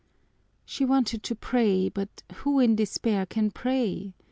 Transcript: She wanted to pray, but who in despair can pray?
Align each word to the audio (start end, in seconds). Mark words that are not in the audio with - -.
She 0.65 0.83
wanted 0.83 1.21
to 1.21 1.35
pray, 1.35 1.87
but 1.87 2.23
who 2.37 2.59
in 2.59 2.75
despair 2.75 3.27
can 3.27 3.51
pray? 3.51 4.15